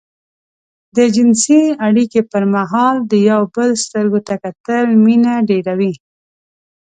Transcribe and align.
د 0.95 0.97
جنسي 1.15 1.61
اړيکې 1.87 2.21
پر 2.31 2.43
مهال 2.55 2.95
د 3.11 3.13
يو 3.29 3.41
بل 3.55 3.69
سترګو 3.83 4.19
ته 4.27 4.33
کتل 4.43 4.85
مينه 5.03 5.33
ډېروي. 5.49 5.93